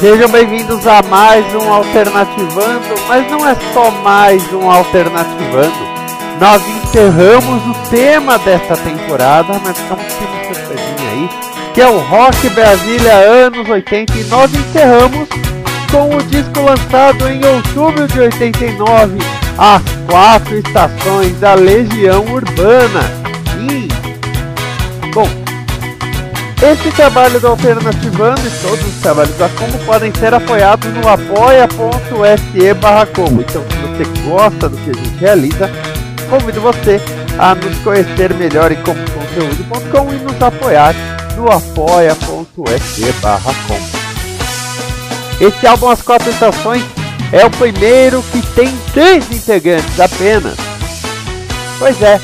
[0.00, 5.76] Sejam bem-vindos a mais um Alternativando, mas não é só mais um Alternativando.
[6.40, 11.28] Nós encerramos o tema desta temporada, mas tem uma surpresinha aí,
[11.74, 15.28] que é o Rock Brasília anos 80 e nós encerramos
[15.92, 19.18] com o disco lançado em outubro de 89,
[19.58, 23.02] As Quatro Estações da Legião Urbana.
[23.70, 23.86] E,
[25.12, 25.28] bom,
[26.62, 32.74] esse trabalho do Alternativando e todos os trabalhos da Combo podem ser apoiados no apoia.se
[32.74, 33.40] barra Combo.
[33.40, 35.70] Então, se você gosta do que a gente realiza,
[36.28, 37.00] convido você
[37.38, 40.94] a nos conhecer melhor em comboconteúdo.com e nos apoiar
[41.34, 44.00] no apoia.se barra Combo.
[45.40, 46.84] Esse álbum As Quatro Estações
[47.32, 50.56] é o primeiro que tem três integrantes apenas.
[51.78, 52.20] Pois é,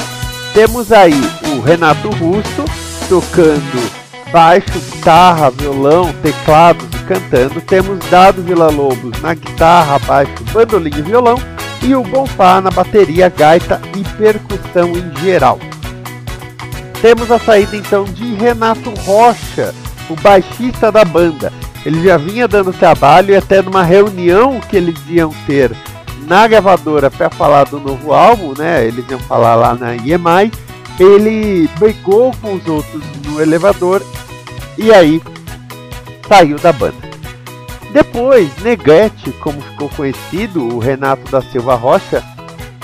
[0.53, 1.19] temos aí
[1.55, 2.65] o Renato Russo
[3.09, 7.61] tocando baixo, guitarra, violão, teclados e cantando.
[7.61, 11.37] Temos Dado Vila Lobos na guitarra, baixo, bandolim e violão.
[11.83, 15.59] E o Bonfá na bateria, gaita e percussão em geral.
[17.01, 19.75] Temos a saída então de Renato Rocha,
[20.09, 21.53] o baixista da banda.
[21.85, 25.71] Ele já vinha dando trabalho e até numa reunião que eles iam ter
[26.27, 28.85] na gravadora para falar do novo álbum, né?
[28.85, 30.51] Eles iam falar lá na EMI.
[30.99, 34.03] Ele brigou com os outros no elevador
[34.79, 35.21] e aí
[36.27, 37.07] saiu da banda.
[37.93, 42.23] Depois, Negrete, como ficou conhecido, o Renato da Silva Rocha,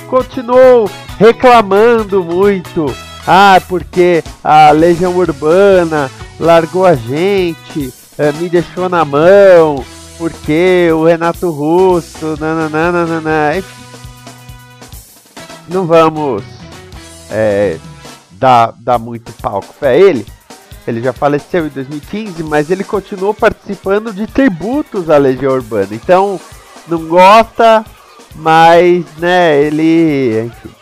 [0.09, 2.87] continuou reclamando muito.
[3.27, 9.85] Ah, porque a Legião Urbana largou a gente, eh, me deixou na mão,
[10.19, 13.83] porque o Renato Russo, nananana, enfim.
[15.69, 16.43] Não vamos
[17.33, 17.79] é,
[18.43, 20.27] dar, dar muito palco para ele.
[20.85, 25.89] Ele já faleceu em 2015, mas ele continuou participando de tributos à Legião Urbana.
[25.93, 26.41] Então,
[26.89, 27.85] não gosta,
[28.35, 30.47] mas, né, ele.
[30.47, 30.75] Enfim.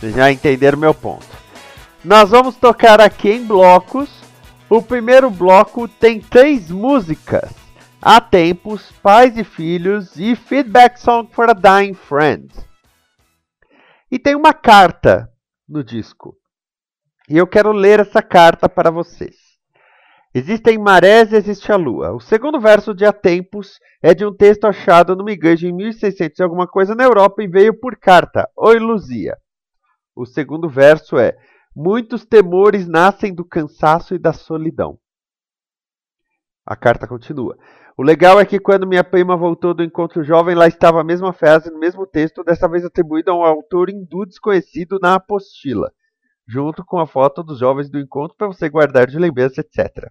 [0.00, 1.26] Vocês já entenderam meu ponto.
[2.02, 4.08] Nós vamos tocar aqui em blocos.
[4.70, 7.50] O primeiro bloco tem três músicas:
[8.00, 12.69] Há Tempos, Pais e Filhos e Feedback Song for a Dying Friend.
[14.10, 15.32] E tem uma carta
[15.68, 16.36] no disco.
[17.28, 19.36] E eu quero ler essa carta para vocês.
[20.34, 22.12] Existem marés e existe a lua.
[22.12, 26.38] O segundo verso de Há Tempos é de um texto achado numa igreja em 1600
[26.38, 28.48] e alguma coisa na Europa e veio por carta.
[28.56, 29.36] Oi, Luzia.
[30.14, 31.36] O segundo verso é:
[31.74, 34.98] Muitos temores nascem do cansaço e da solidão.
[36.66, 37.56] A carta continua.
[38.00, 41.34] O legal é que quando minha prima voltou do encontro jovem, lá estava a mesma
[41.34, 45.92] frase no mesmo texto, dessa vez atribuída a um autor hindu desconhecido na apostila
[46.48, 50.08] junto com a foto dos jovens do encontro para você guardar de lembrança, etc.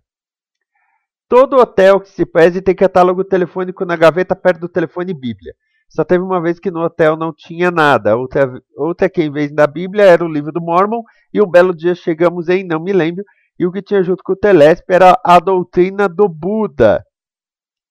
[1.27, 5.55] Todo hotel que se preze tem catálogo telefônico na gaveta perto do telefone Bíblia.
[5.89, 8.15] Só teve uma vez que no hotel não tinha nada.
[8.15, 11.01] Outra, outra que em vez da Bíblia era o livro do Mormon.
[11.33, 13.23] E um belo dia chegamos em, não me lembro,
[13.57, 17.03] e o que tinha junto com o Telespe era a doutrina do Buda.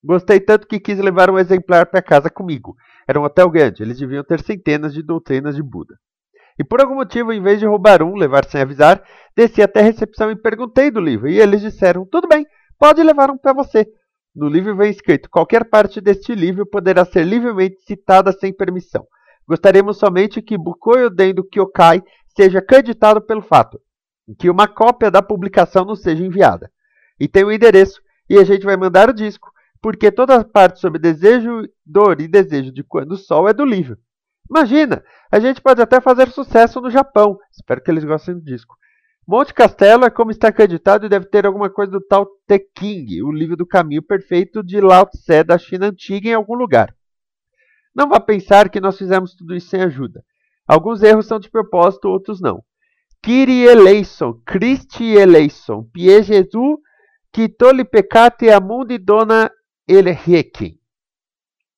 [0.03, 2.75] Gostei tanto que quis levar um exemplar para casa comigo.
[3.07, 5.95] Era um hotel grande, eles deviam ter centenas de doutrinas de Buda.
[6.57, 9.01] E por algum motivo, em vez de roubar um, levar sem avisar,
[9.35, 11.29] desci até a recepção e perguntei do livro.
[11.29, 12.45] E eles disseram: Tudo bem,
[12.77, 13.87] pode levar um para você.
[14.35, 19.05] No livro vem escrito: qualquer parte deste livro poderá ser livremente citada sem permissão.
[19.47, 22.03] Gostaríamos somente que Bukoyo Dendo Kyokai
[22.37, 23.79] seja creditado pelo fato,
[24.37, 26.69] que uma cópia da publicação não seja enviada.
[27.19, 29.48] E tem o endereço, e a gente vai mandar o disco,
[29.81, 33.65] porque toda a parte sobre desejo, dor e desejo de quando o sol é do
[33.65, 33.97] livro.
[34.49, 37.37] Imagina, a gente pode até fazer sucesso no Japão.
[37.51, 38.75] Espero que eles gostem do disco.
[39.27, 43.21] Monte Castelo é como está acreditado e deve ter alguma coisa do tal Te King,
[43.21, 46.95] o livro do caminho perfeito de Lao Tse da China antiga em algum lugar.
[47.95, 50.23] Não vá pensar que nós fizemos tudo isso sem ajuda.
[50.67, 52.63] Alguns erros são de propósito, outros não.
[53.21, 56.79] Kiri eleison, Christi eleison, Pie Jesus,
[57.31, 57.53] que
[57.91, 59.51] peccati amundi dona
[59.89, 60.79] ele requiem.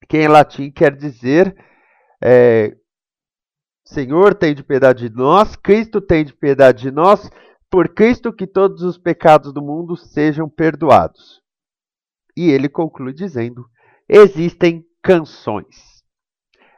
[0.07, 1.55] Que em latim quer dizer
[2.21, 2.75] é,
[3.85, 7.29] Senhor, tem de piedade de nós, Cristo tem de piedade de nós,
[7.69, 11.41] por Cristo que todos os pecados do mundo sejam perdoados.
[12.35, 13.65] E ele conclui dizendo:
[14.07, 16.03] existem canções.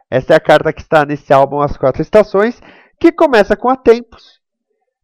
[0.10, 2.62] Essa é a carta que está nesse álbum As Quatro Estações,
[3.00, 4.40] que começa com a tempos.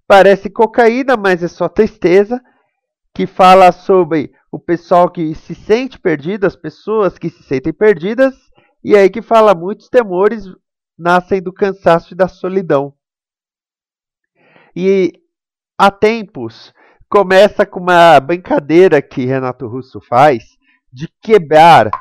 [0.07, 2.41] Parece cocaína, mas é só tristeza,
[3.19, 8.33] que fala sobre o pessoal que se sente perdido, as pessoas que se sentem perdidas,
[8.81, 10.45] e aí que fala muitos temores
[10.97, 12.93] nascem do cansaço e da solidão.
[14.73, 15.11] E
[15.77, 16.73] há tempos
[17.09, 20.55] começa com uma brincadeira que Renato Russo faz
[20.89, 21.91] de quebrar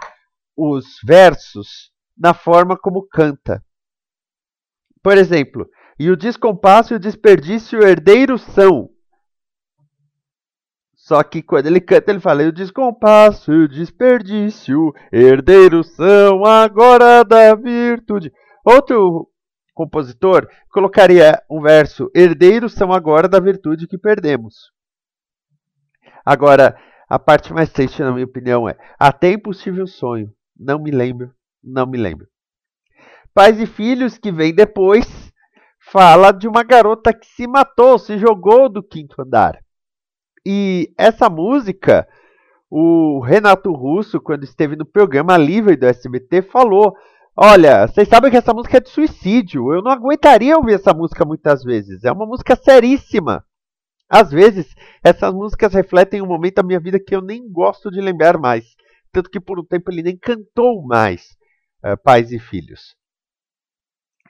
[0.56, 3.60] os versos na forma como canta.
[5.02, 5.68] Por exemplo,
[5.98, 8.88] e o descompasso e o desperdício herdeiros são.
[11.08, 17.54] Só que quando ele canta, ele fala: o descompasso o desperdício herdeiros são agora da
[17.54, 18.30] virtude.
[18.62, 19.26] Outro
[19.72, 24.70] compositor colocaria um verso: herdeiros são agora da virtude que perdemos.
[26.26, 26.78] Agora,
[27.08, 30.30] a parte mais triste, na minha opinião, é: até impossível sonho.
[30.54, 31.32] Não me lembro,
[31.64, 32.26] não me lembro.
[33.32, 35.32] Pais e filhos que vem depois
[35.90, 39.58] fala de uma garota que se matou, se jogou do quinto andar.
[40.50, 42.08] E essa música,
[42.70, 46.96] o Renato Russo, quando esteve no programa Livre do SBT, falou:
[47.36, 49.70] Olha, vocês sabem que essa música é de suicídio.
[49.74, 52.02] Eu não aguentaria ouvir essa música muitas vezes.
[52.02, 53.44] É uma música seríssima.
[54.08, 54.74] Às vezes,
[55.04, 58.64] essas músicas refletem um momento da minha vida que eu nem gosto de lembrar mais.
[59.12, 61.36] Tanto que por um tempo ele nem cantou mais
[61.84, 62.96] uh, Pais e Filhos.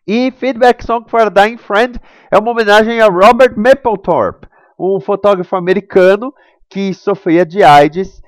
[0.04, 1.96] E Feedback Song for a Dying Friend
[2.28, 6.32] é uma homenagem a Robert Mapplethorpe, um fotógrafo americano
[6.68, 8.22] que sofria de AIDS,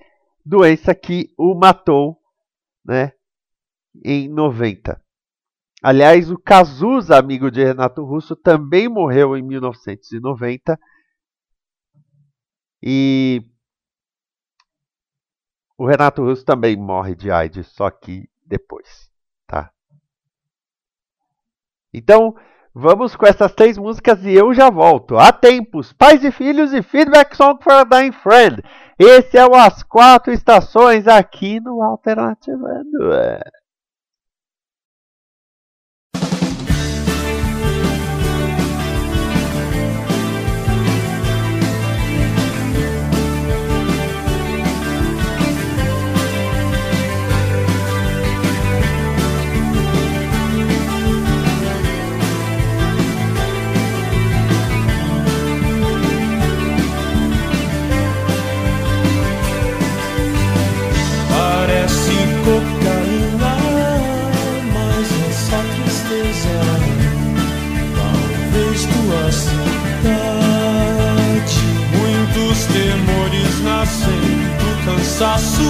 [0.45, 2.19] doença que o matou
[2.85, 3.13] né,
[4.05, 5.01] em 90.
[5.83, 10.79] Aliás, o Cazuza, amigo de Renato Russo, também morreu em 1990.
[12.83, 13.43] E
[15.79, 19.11] o Renato Russo também morre de AIDS, só que depois,
[19.47, 19.73] tá?
[21.93, 22.35] Então,
[22.75, 25.19] vamos com essas três músicas e eu já volto.
[25.19, 28.63] Há tempos, Pais e Filhos e Feedback Song for a Dying Friend.
[28.99, 33.13] Esse é o As Quatro Estações aqui no Alternativando.
[75.21, 75.61] Cansaço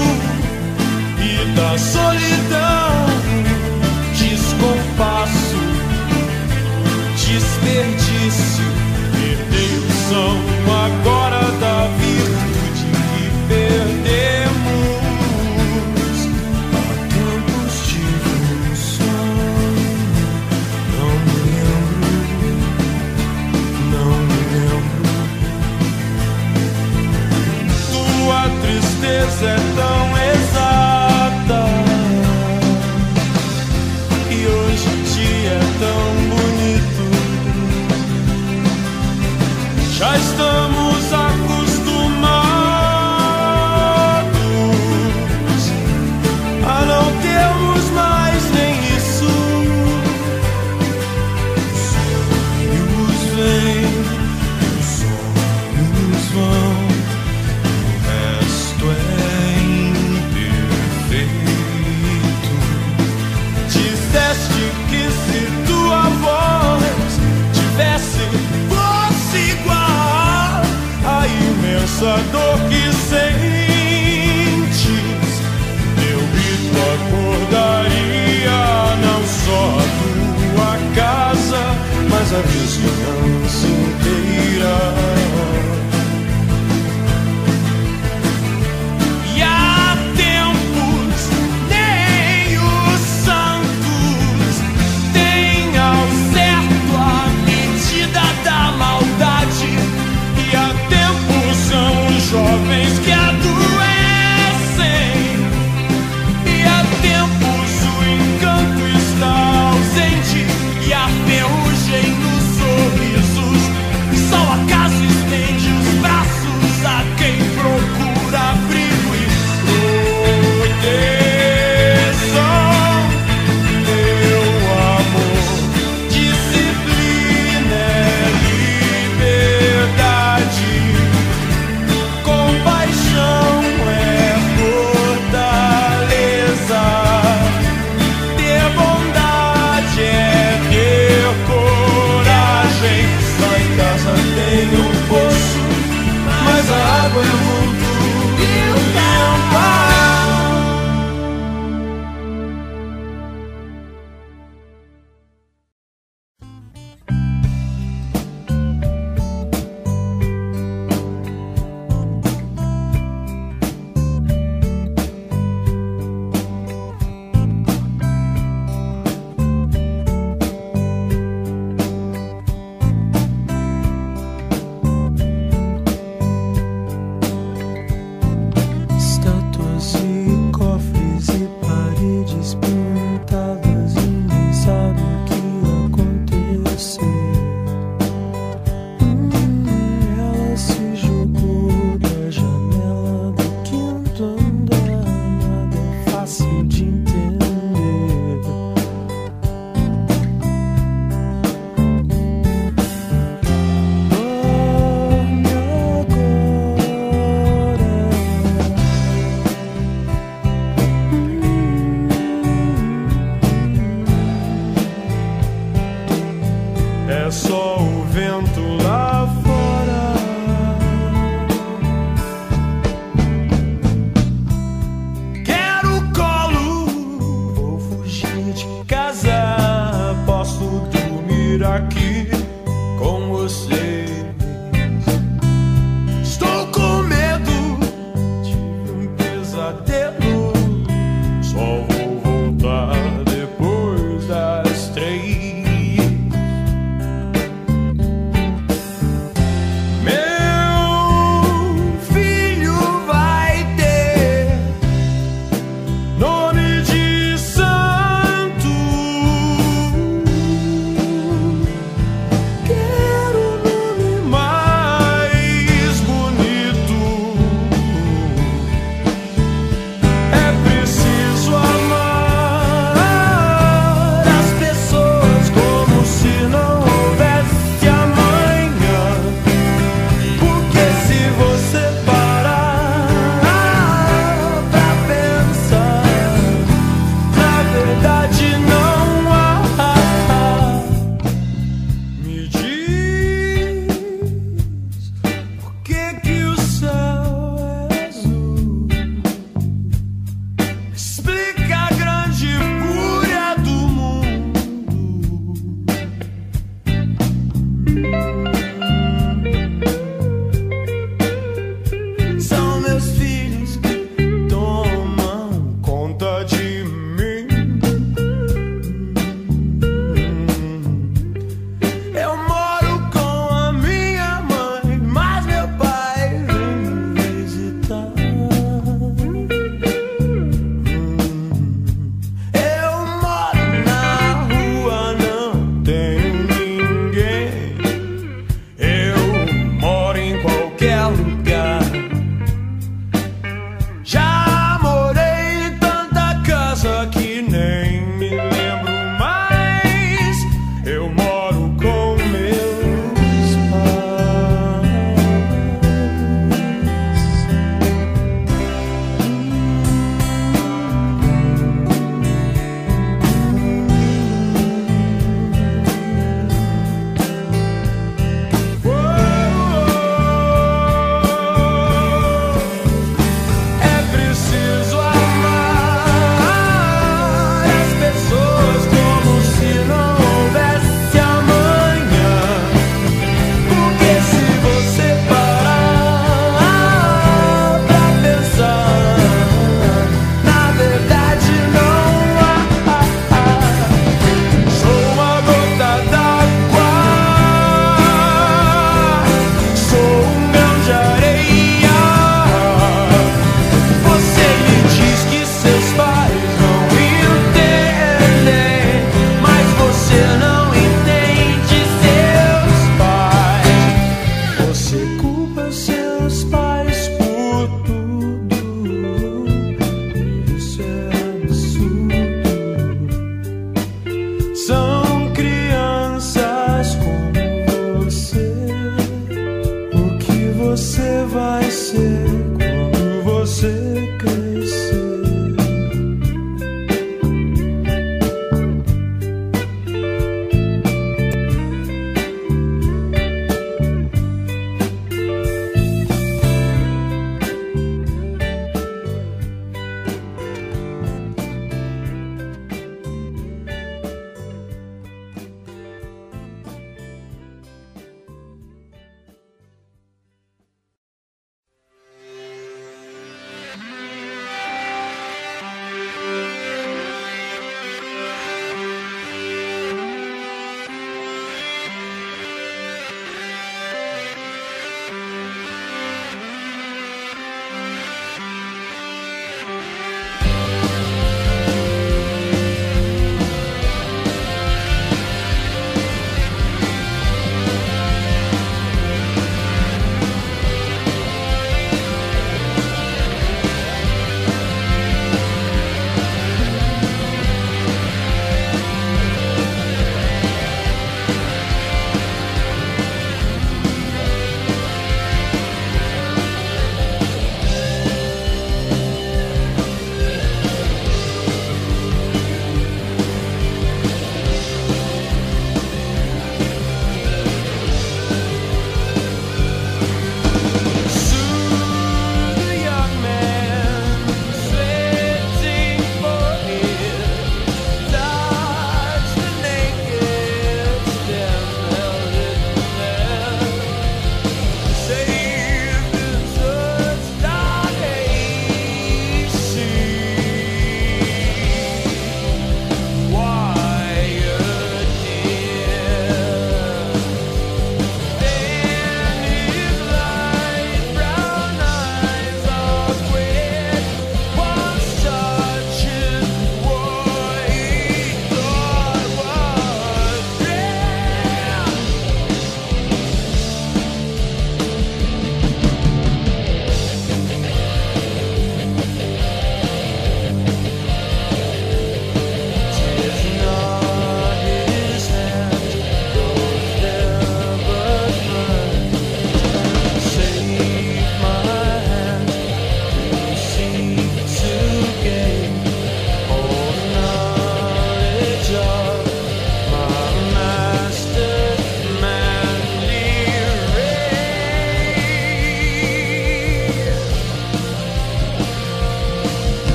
[1.19, 2.40] e da solidão,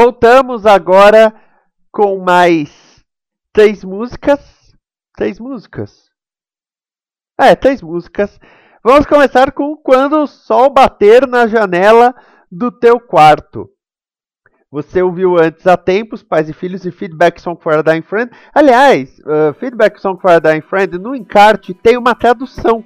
[0.00, 1.34] Voltamos agora
[1.90, 3.04] com mais
[3.52, 4.38] três músicas.
[5.16, 6.08] Três músicas?
[7.36, 8.38] É, três músicas.
[8.80, 12.14] Vamos começar com Quando o Sol Bater na Janela
[12.48, 13.68] do Teu Quarto.
[14.70, 18.30] Você ouviu antes há tempos, Pais e Filhos e Feedback Song for a Dying Friend.
[18.54, 22.84] Aliás, uh, Feedback Song for a Dying Friend no encarte tem uma tradução.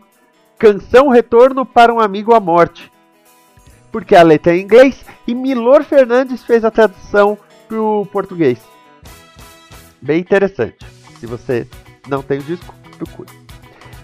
[0.59, 2.90] Canção Retorno para um Amigo à Morte.
[3.92, 8.59] Porque a letra é em inglês e Milor Fernandes fez a tradução para o português.
[10.00, 10.78] Bem interessante.
[11.20, 11.66] Se você
[12.09, 13.31] não tem o disco, procure.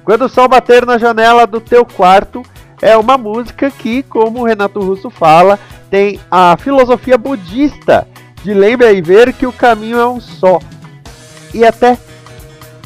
[0.04, 2.42] Quando o sol bater na janela do teu quarto
[2.80, 5.58] é uma música que, como o Renato Russo fala,
[5.90, 8.06] tem a filosofia budista
[8.44, 10.60] de lembra e ver que o caminho é um só.
[11.52, 11.98] E até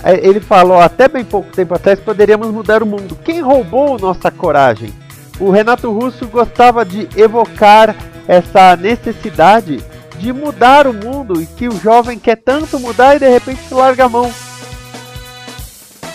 [0.03, 3.17] é, ele falou até bem pouco tempo atrás poderíamos mudar o mundo.
[3.25, 4.93] Quem roubou nossa coragem?
[5.40, 7.97] O Renato Russo gostava de evocar
[8.29, 9.83] essa necessidade
[10.18, 14.05] de mudar o mundo e que o jovem quer tanto mudar e de repente larga
[14.05, 14.33] a mão.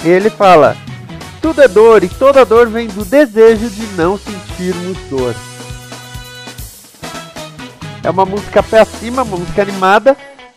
[0.04, 0.78] E ele fala:
[1.42, 5.36] tudo é dor e toda dor vem do desejo de não sentirmos dor.
[8.04, 10.16] É uma música pé acima, uma música animada,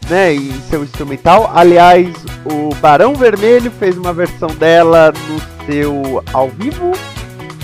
[0.09, 1.51] né, em seu instrumental.
[1.55, 2.09] Aliás,
[2.44, 6.92] o Barão Vermelho fez uma versão dela no seu ao vivo.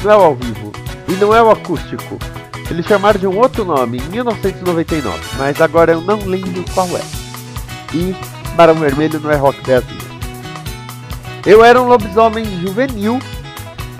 [0.02, 0.65] Não é ao vivo.
[1.08, 2.18] E não é o acústico.
[2.70, 7.02] Eles chamaram de um outro nome em 1999, mas agora eu não lembro qual é.
[7.94, 8.14] E
[8.56, 9.98] Barão Vermelho não é rock Brasil.
[11.44, 13.20] Eu era um lobisomem juvenil.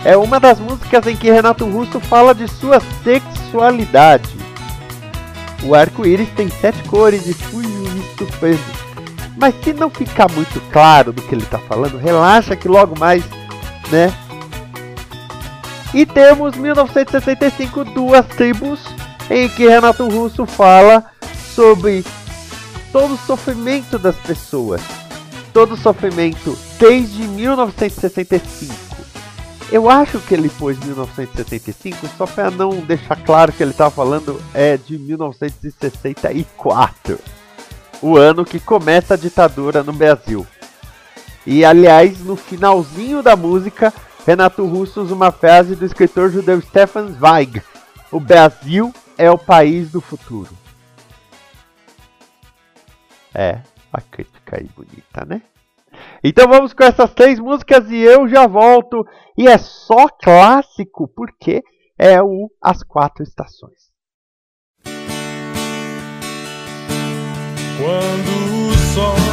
[0.04, 4.36] É uma das músicas em que Renato Russo fala de sua sexualidade.
[5.62, 7.64] O arco-íris tem sete cores e fui
[8.18, 8.62] surpreso.
[9.36, 13.22] Mas se não ficar muito claro do que ele está falando, relaxa que logo mais,
[13.90, 14.12] né?
[15.96, 18.84] E temos 1965 duas tribos
[19.30, 21.06] em que Renato Russo fala
[21.54, 22.04] sobre
[22.92, 24.82] todo o sofrimento das pessoas.
[25.54, 28.74] Todo o sofrimento desde 1965.
[29.72, 34.38] Eu acho que ele pôs 1965 só para não deixar claro que ele estava falando
[34.52, 37.18] é de 1964,
[38.02, 40.46] o ano que começa a ditadura no Brasil.
[41.46, 43.94] E aliás, no finalzinho da música,
[44.26, 47.62] Renato Russo usa uma frase do escritor judeu Stefan Zweig:
[48.10, 50.50] O Brasil é o país do futuro.
[53.32, 53.60] É,
[53.92, 55.42] a crítica aí bonita, né?
[56.24, 59.06] Então vamos com essas três músicas e eu já volto.
[59.38, 61.62] E é só clássico, porque
[61.96, 63.92] é o As Quatro Estações.
[67.78, 69.25] Quando o sol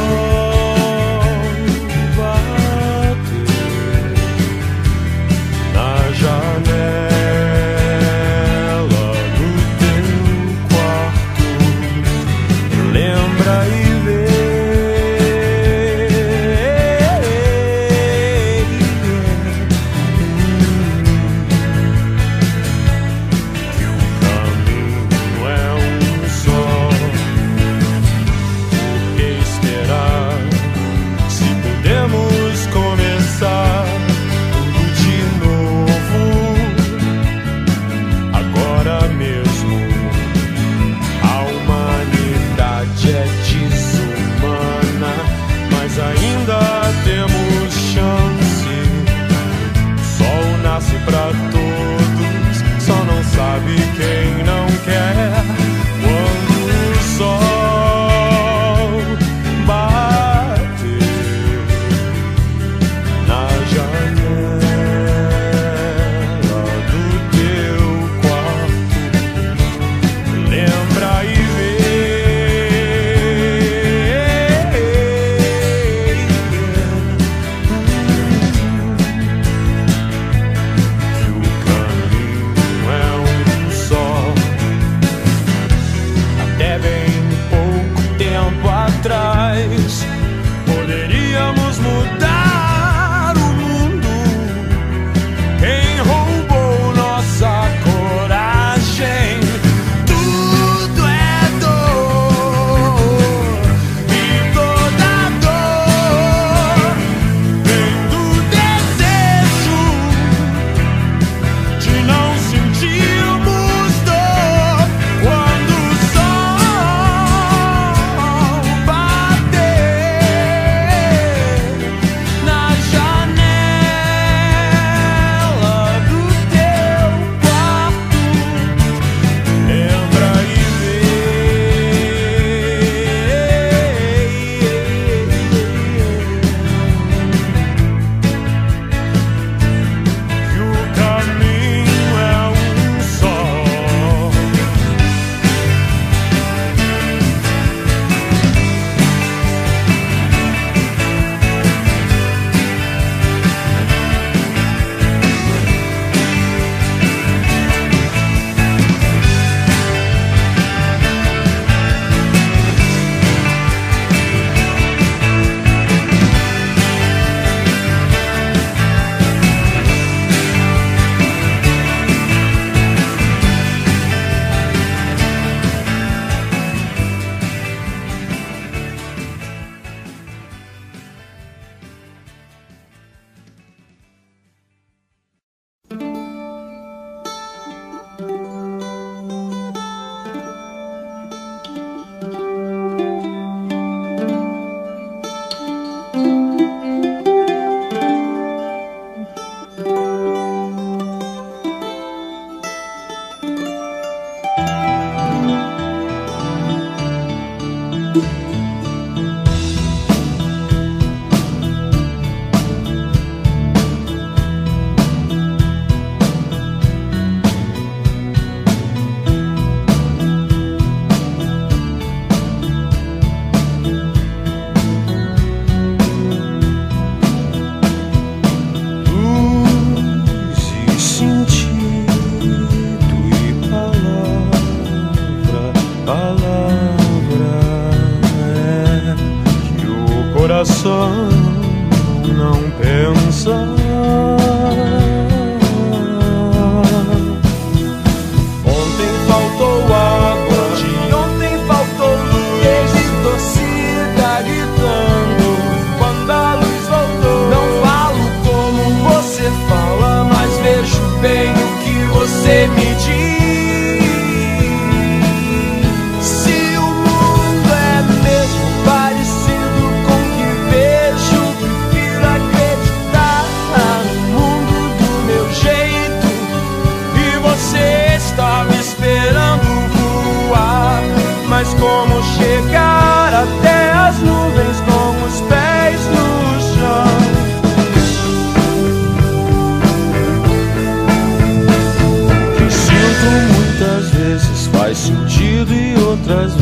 [242.54, 244.33] não pensar.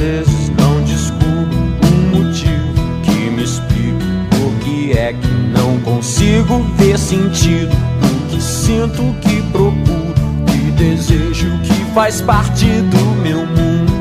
[0.03, 4.05] vezes não descubro um motivo que me explique
[4.45, 10.13] o que é que não consigo ver sentido no que sinto, o que procuro,
[10.47, 13.92] que desejo, que faz parte do meu mundo.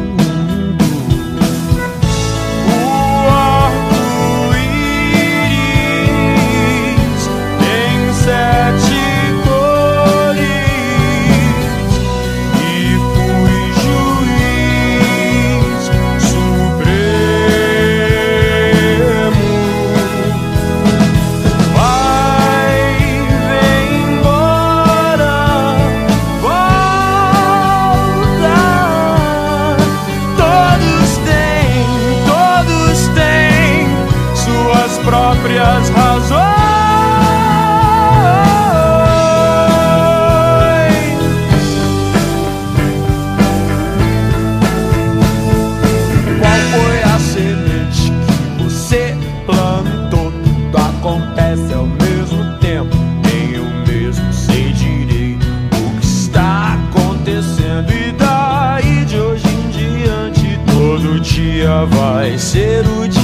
[51.42, 52.96] acontece ao mesmo tempo.
[53.24, 57.92] Nem eu mesmo sei direito o que está acontecendo.
[57.92, 63.21] E daí de hoje em diante, todo dia vai ser o dia.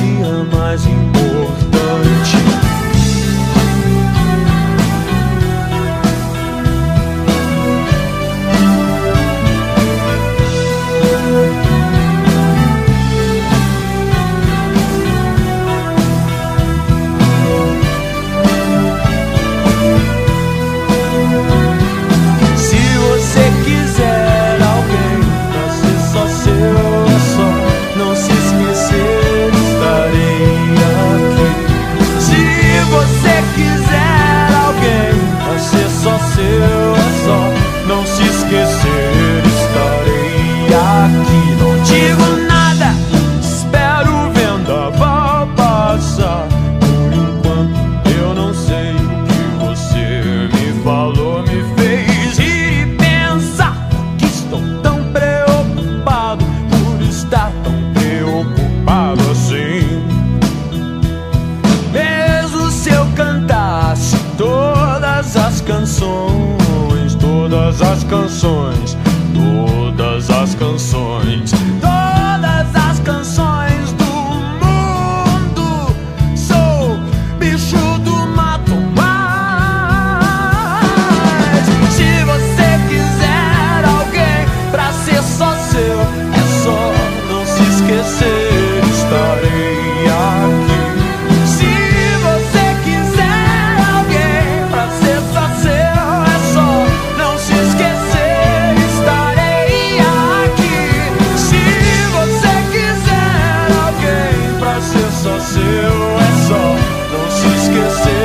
[107.77, 108.16] you see.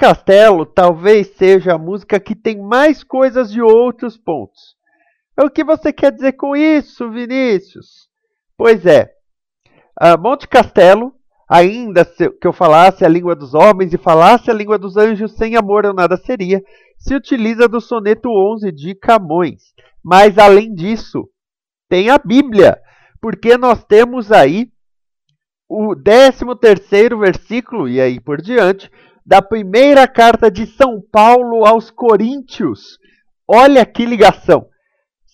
[0.00, 4.74] Castelo talvez seja a música que tem mais coisas de outros pontos.
[5.38, 8.08] O que você quer dizer com isso, Vinícius?
[8.56, 9.12] Pois é,
[10.02, 11.12] uh, Monte Castelo,
[11.46, 15.54] ainda que eu falasse a língua dos homens e falasse a língua dos anjos, sem
[15.54, 16.62] amor eu nada seria,
[16.96, 19.74] se utiliza do soneto 11 de Camões.
[20.02, 21.28] Mas além disso,
[21.90, 22.80] tem a Bíblia,
[23.20, 24.66] porque nós temos aí
[25.68, 28.90] o 13 terceiro versículo e aí por diante
[29.30, 32.98] da primeira carta de São Paulo aos Coríntios.
[33.46, 34.66] Olha que ligação.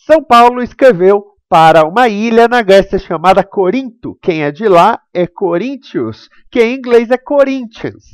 [0.05, 4.14] São Paulo escreveu para uma ilha na Grécia chamada Corinto.
[4.20, 8.05] Quem é de lá é Coríntios, que em inglês é Corinthians.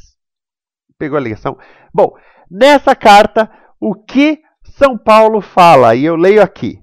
[0.96, 1.58] Pegou a ligação?
[1.92, 2.12] Bom,
[2.48, 4.38] nessa carta, o que
[4.78, 6.78] São Paulo fala, e eu leio aqui.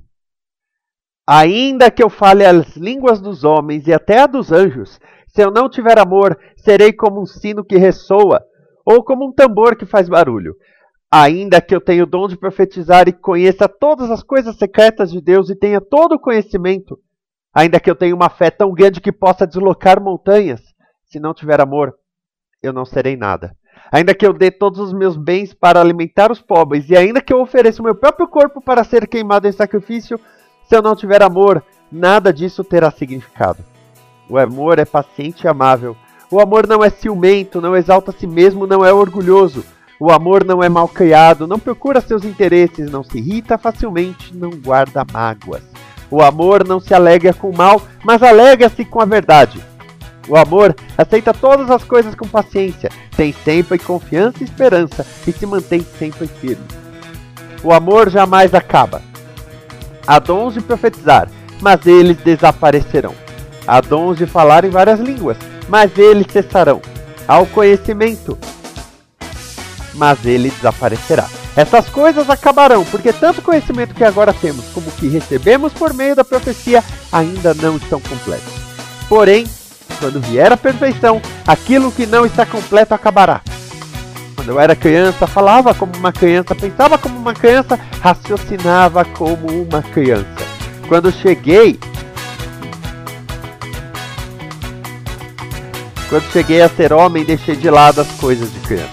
[1.26, 5.52] Ainda que eu fale as línguas dos homens e até a dos anjos, se eu
[5.52, 8.43] não tiver amor, serei como um sino que ressoa
[8.90, 10.56] ou como um tambor que faz barulho.
[11.12, 15.22] Ainda que eu tenha o dom de profetizar e conheça todas as coisas secretas de
[15.22, 16.98] Deus e tenha todo o conhecimento,
[17.54, 20.62] ainda que eu tenha uma fé tão grande que possa deslocar montanhas,
[21.06, 21.94] se não tiver amor,
[22.64, 23.56] eu não serei nada.
[23.92, 27.32] Ainda que eu dê todos os meus bens para alimentar os pobres, e ainda que
[27.32, 30.20] eu ofereça o meu próprio corpo para ser queimado em sacrifício,
[30.68, 33.64] se eu não tiver amor, nada disso terá significado.
[34.28, 35.96] O amor é paciente e amável.
[36.32, 39.66] O amor não é ciumento, não exalta a si mesmo, não é orgulhoso.
[40.00, 44.52] O amor não é mal criado, não procura seus interesses, não se irrita facilmente, não
[44.52, 45.64] guarda mágoas.
[46.12, 49.60] O amor não se alegra com o mal, mas alegra-se com a verdade.
[50.28, 55.46] O amor aceita todas as coisas com paciência, tem sempre confiança e esperança e se
[55.48, 56.64] mantém sempre firme.
[57.64, 59.02] O amor jamais acaba.
[60.06, 61.28] Há dons de profetizar,
[61.60, 63.16] mas eles desaparecerão.
[63.68, 65.38] Há dons de falar em várias línguas,
[65.70, 66.82] mas eles cessarão.
[67.28, 68.38] Há o conhecimento,
[69.93, 71.28] mas ele desaparecerá.
[71.55, 75.93] Essas coisas acabarão, porque tanto o conhecimento que agora temos como o que recebemos por
[75.93, 78.53] meio da profecia ainda não estão completos.
[79.07, 79.45] Porém,
[79.99, 83.41] quando vier a perfeição, aquilo que não está completo acabará.
[84.36, 89.84] Quando eu era criança, falava como uma criança, pensava como uma criança, raciocinava como uma
[89.84, 90.28] criança.
[90.88, 91.78] Quando cheguei
[96.10, 98.89] Quando cheguei a ser homem, deixei de lado as coisas de criança.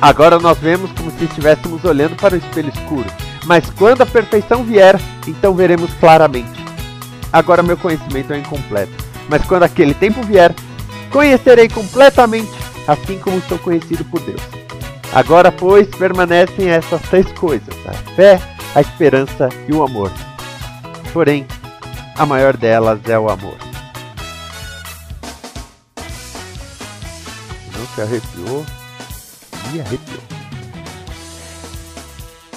[0.00, 3.06] Agora nós vemos como se estivéssemos olhando para o espelho escuro.
[3.44, 6.64] Mas quando a perfeição vier, então veremos claramente.
[7.32, 8.92] Agora meu conhecimento é incompleto.
[9.28, 10.54] Mas quando aquele tempo vier,
[11.10, 12.52] conhecerei completamente,
[12.88, 14.40] assim como sou conhecido por Deus.
[15.12, 18.40] Agora, pois, permanecem essas três coisas: a fé,
[18.74, 20.10] a esperança e o amor.
[21.12, 21.46] Porém,
[22.16, 23.56] a maior delas é o amor.
[27.96, 28.64] Se arrepiou.
[29.72, 30.20] Me arrepiou.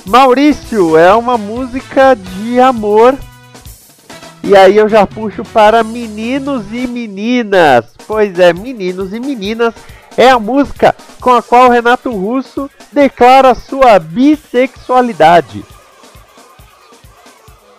[0.05, 3.17] Maurício é uma música de amor.
[4.43, 7.85] E aí eu já puxo para meninos e meninas.
[8.05, 9.73] Pois é, meninos e meninas
[10.17, 15.63] é a música com a qual Renato Russo declara sua bissexualidade.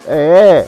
[0.07, 0.67] É,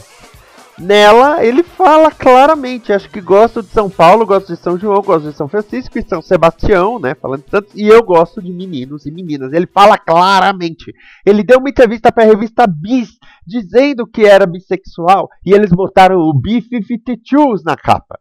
[0.82, 5.30] Nela, ele fala claramente, acho que gosto de São Paulo, gosto de São João, gosto
[5.30, 7.14] de São Francisco e São Sebastião, né?
[7.14, 9.52] Falando tanto, e eu gosto de meninos e meninas.
[9.52, 10.92] Ele fala claramente.
[11.24, 13.10] Ele deu uma entrevista para a revista Bis,
[13.46, 18.18] dizendo que era bissexual, e eles botaram o B-52s na capa.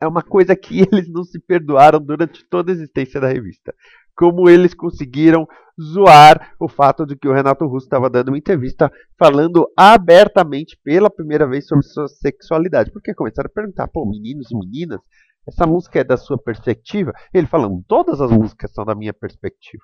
[0.00, 3.72] É uma coisa que eles não se perdoaram durante toda a existência da revista
[4.16, 5.46] como eles conseguiram
[5.80, 11.10] zoar o fato de que o Renato Russo estava dando uma entrevista falando abertamente pela
[11.10, 12.90] primeira vez sobre sua sexualidade.
[12.92, 15.00] Porque começaram a perguntar, pô, meninos e meninas,
[15.46, 17.12] essa música é da sua perspectiva?
[17.32, 19.82] Ele falando, todas as músicas são da minha perspectiva.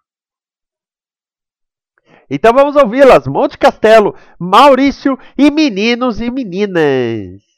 [2.30, 3.26] Então vamos ouvi-las.
[3.26, 7.49] Monte Castelo, Maurício e meninos e meninas.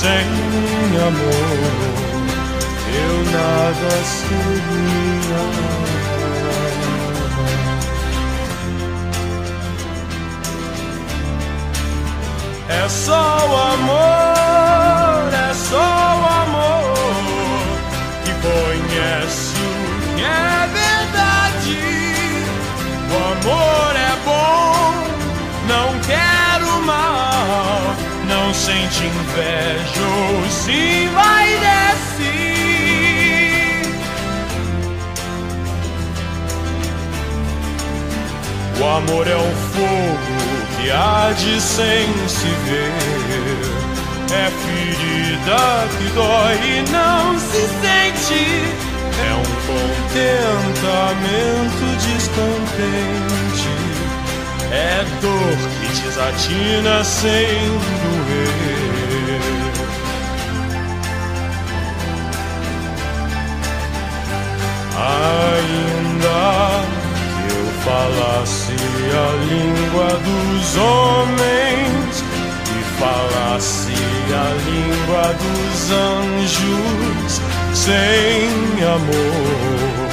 [0.00, 0.26] sem
[1.08, 1.90] amor
[3.02, 5.42] eu nada seria.
[12.68, 16.94] É só o amor, é só o amor
[18.24, 19.66] que conheço
[20.16, 21.78] é verdade.
[23.10, 24.69] O amor é bom.
[28.66, 32.40] Te invejo, sim, vai descer.
[38.78, 40.36] O amor é um fogo
[40.76, 42.92] que arde sem se ver.
[44.32, 48.44] É ferida que dói e não se sente.
[49.20, 53.74] É um contentamento descontente.
[54.72, 55.79] É dor que
[56.20, 57.48] desatina sem
[58.02, 58.60] doer.
[64.96, 66.42] Ainda
[67.36, 68.76] que eu falasse
[69.12, 72.12] a língua dos homens
[72.68, 73.94] e falasse
[74.32, 77.32] a língua dos anjos,
[77.74, 80.10] sem amor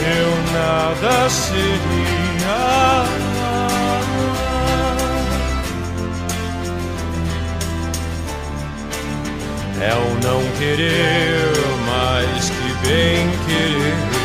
[0.00, 3.17] eu nada seria.
[9.80, 11.52] É o não querer
[11.86, 14.18] mais que bem querer.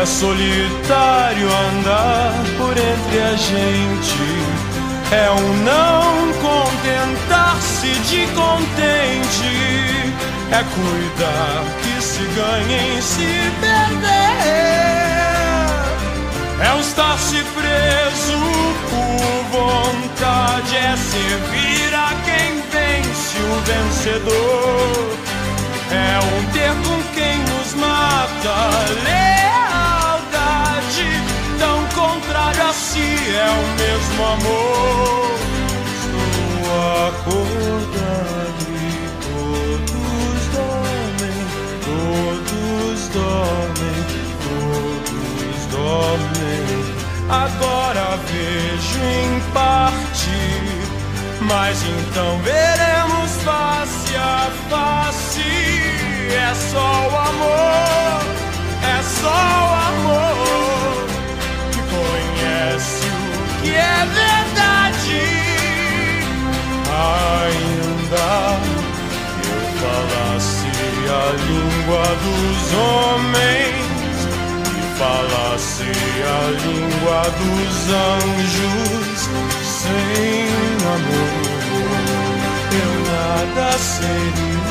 [0.00, 4.66] É solitário andar por entre a gente.
[5.12, 10.14] É o não contentar-se de contente.
[10.50, 14.76] É cuidar que se ganha em se perder.
[16.60, 18.38] É o estar-se preso
[18.90, 20.76] por vontade.
[20.76, 22.65] É servir a quem
[23.36, 25.12] vence o vencedor.
[25.90, 28.70] É um ter com quem nos mata.
[29.04, 31.10] Lealdade,
[31.58, 35.36] tão contrário a si, é o mesmo amor.
[35.96, 36.26] Estou
[37.08, 38.74] acordado e
[39.22, 41.40] todos dormem,
[41.84, 43.98] todos dormem,
[44.42, 46.66] todos dormem.
[47.28, 50.38] Agora vejo em parte,
[51.40, 55.52] mas então veremos face a face.
[56.46, 58.20] É só o amor,
[58.82, 61.06] é só o amor
[61.70, 65.22] que conhece o que é verdade.
[67.14, 68.30] Ainda
[69.42, 70.72] que eu falasse
[71.08, 74.16] a língua dos homens
[74.74, 75.88] e falasse
[76.26, 77.74] a língua dos
[78.10, 79.18] anjos
[79.82, 80.48] sem
[80.96, 81.55] amor,
[83.36, 84.66] nada seria.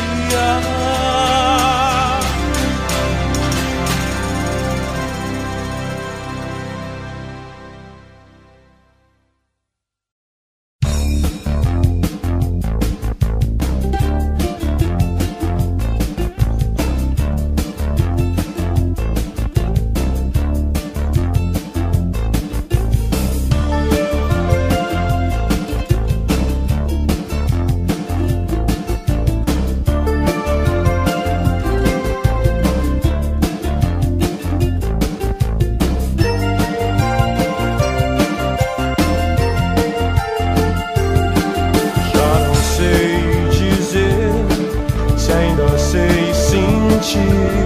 [47.16, 47.66] Sentir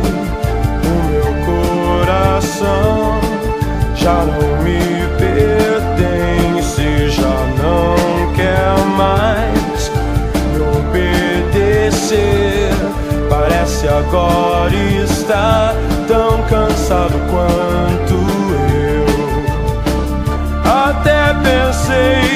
[0.86, 3.20] o meu coração.
[3.96, 4.80] Já não me
[5.18, 7.96] pertence, já não
[8.34, 9.92] quer mais
[10.54, 12.72] me obedecer.
[13.30, 15.74] Parece agora estar
[16.08, 18.16] tão cansado quanto
[18.96, 19.06] eu.
[20.64, 22.29] Até pensei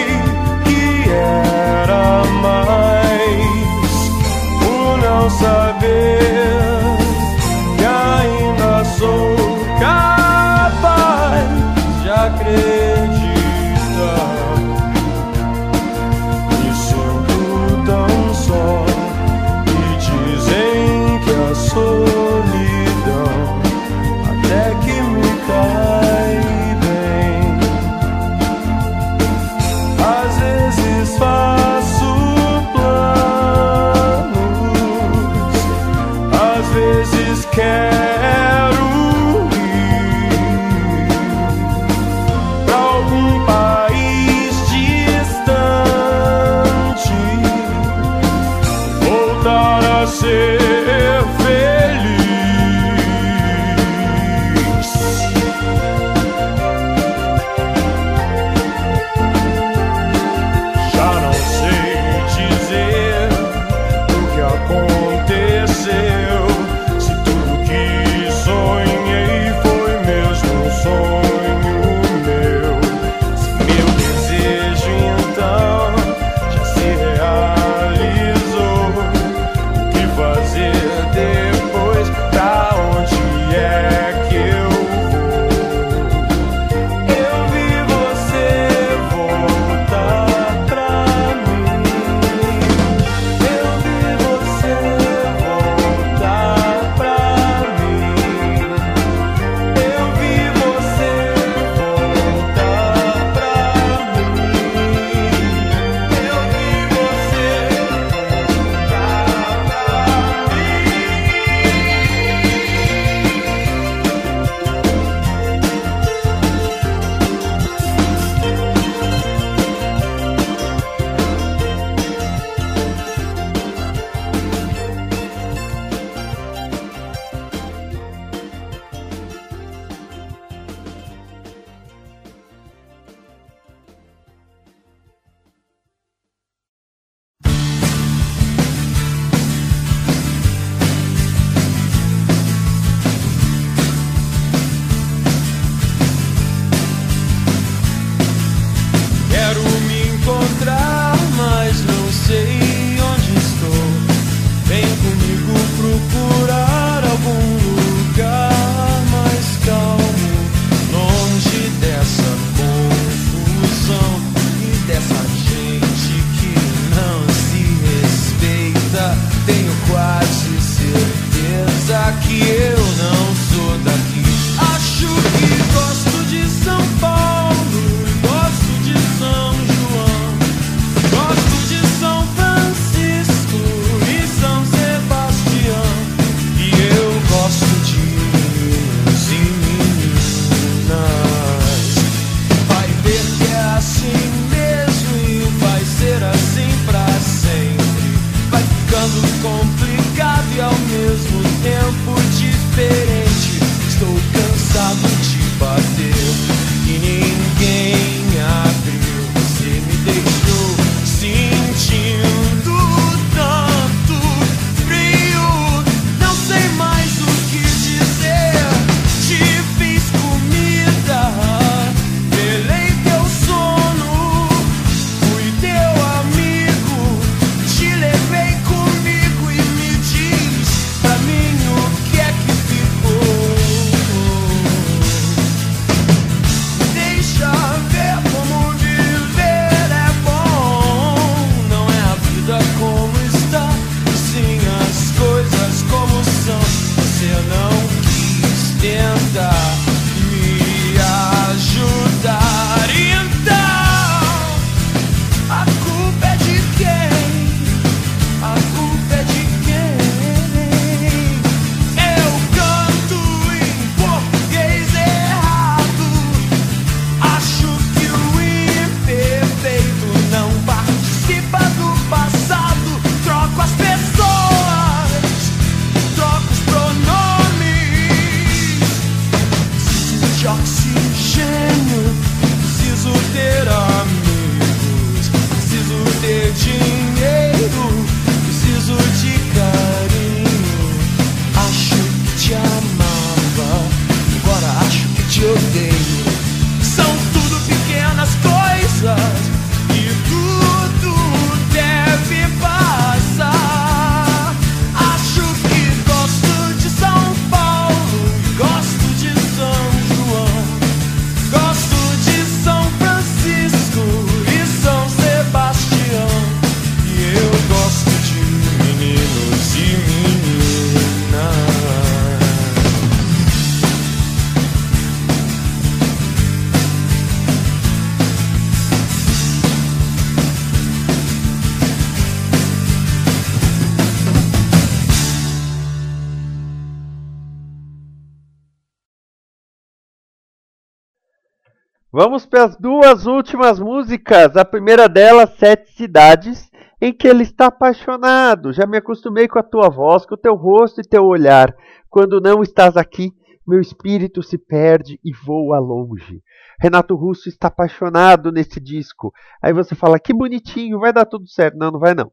[342.15, 344.55] Vamos para as duas últimas músicas.
[344.55, 346.69] A primeira delas, Sete Cidades,
[347.01, 348.71] em que ele está apaixonado.
[348.71, 351.75] Já me acostumei com a tua voz, com o teu rosto e teu olhar.
[352.11, 353.31] Quando não estás aqui,
[353.65, 356.43] meu espírito se perde e voa longe.
[356.79, 359.33] Renato Russo está apaixonado nesse disco.
[359.59, 361.79] Aí você fala, que bonitinho, vai dar tudo certo.
[361.79, 362.31] Não, não vai não.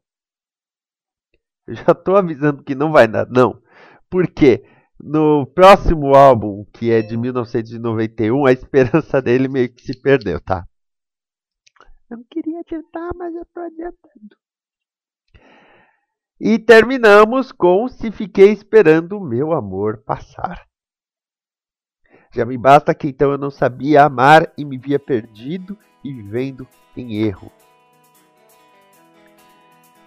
[1.66, 3.58] Eu já estou avisando que não vai dar, não.
[4.10, 4.62] Por quê?
[5.02, 10.66] No próximo álbum, que é de 1991, a esperança dele meio que se perdeu, tá?
[12.10, 14.36] Eu não queria adiantar, mas eu tô adiantando.
[16.38, 20.66] E terminamos com Se Fiquei Esperando o Meu Amor Passar.
[22.32, 26.68] Já me basta que então eu não sabia amar e me via perdido e vivendo
[26.94, 27.50] em erro.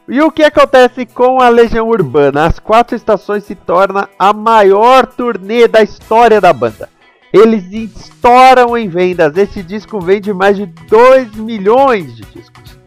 [0.08, 2.46] E o que acontece com a Legião Urbana?
[2.46, 6.90] As quatro estações se torna a maior turnê da história da banda.
[7.32, 9.38] Eles estouram em vendas.
[9.38, 12.78] Esse disco vende mais de 2 milhões de discos.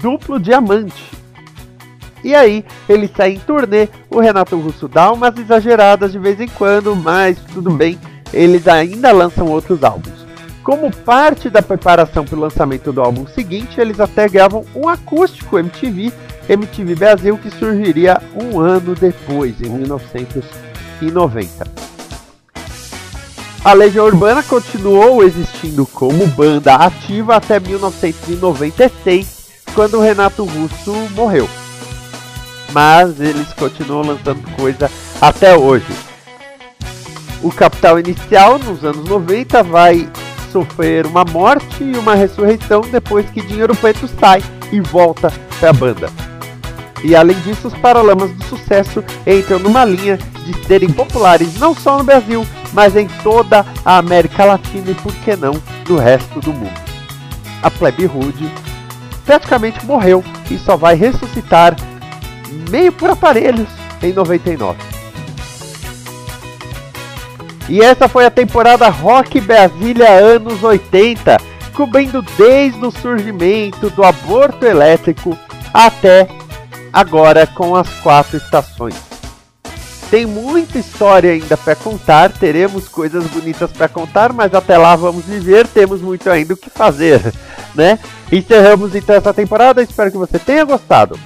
[0.00, 1.10] Duplo diamante.
[2.24, 3.88] E aí, eles saem em turnê.
[4.08, 7.98] O Renato Russo dá umas exageradas de vez em quando, mas tudo bem.
[8.32, 10.23] Eles ainda lançam outros álbuns.
[10.64, 15.58] Como parte da preparação para o lançamento do álbum seguinte, eles até gravam um acústico
[15.58, 16.10] MTV,
[16.48, 21.70] MTV Brasil, que surgiria um ano depois, em 1990.
[23.62, 31.46] A Legião Urbana continuou existindo como banda ativa até 1996, quando o Renato Russo morreu.
[32.72, 34.90] Mas eles continuam lançando coisa
[35.20, 35.92] até hoje.
[37.42, 40.08] O capital inicial, nos anos 90, vai
[40.54, 44.40] sofrer uma morte e uma ressurreição depois que Dinheiro Preto sai
[44.70, 46.08] e volta para a banda.
[47.02, 51.98] E além disso, os Paralamas do Sucesso entram numa linha de serem populares não só
[51.98, 56.52] no Brasil, mas em toda a América Latina e por que não no resto do
[56.52, 56.80] mundo.
[57.60, 58.48] A Plebe Rude
[59.26, 61.74] praticamente morreu e só vai ressuscitar
[62.70, 63.68] meio por aparelhos
[64.00, 64.93] em 99.
[67.68, 71.38] E essa foi a temporada Rock Brasília anos 80,
[71.74, 75.36] cobrindo desde o surgimento do aborto elétrico
[75.72, 76.28] até
[76.92, 78.94] agora com as quatro estações.
[80.10, 85.24] Tem muita história ainda para contar, teremos coisas bonitas para contar, mas até lá vamos
[85.24, 87.20] viver, temos muito ainda o que fazer,
[87.74, 87.98] né?
[88.30, 91.18] Encerramos então essa temporada, espero que você tenha gostado.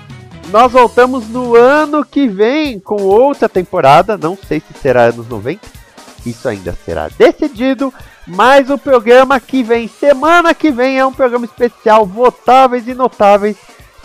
[0.51, 5.61] Nós voltamos no ano que vem com outra temporada, não sei se será anos 90,
[6.31, 7.93] isso ainda será decidido,
[8.27, 13.57] mas o programa que vem, semana que vem, é um programa especial Votáveis e Notáveis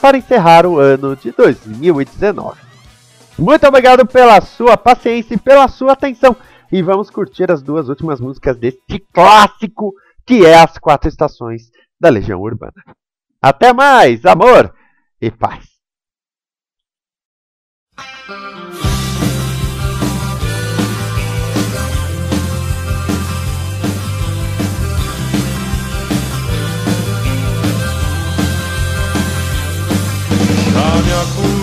[0.02, 2.60] para encerrar o ano de 2019.
[3.38, 6.36] Muito obrigado pela sua paciência e pela sua atenção.
[6.72, 9.94] E vamos curtir as duas últimas músicas deste clássico
[10.26, 12.84] que é As Quatro Estações da Legião Urbana.
[13.42, 14.74] Até mais, amor
[15.22, 15.73] e paz.
[31.24, 31.63] Já